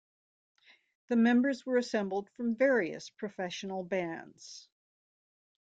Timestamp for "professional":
3.11-3.83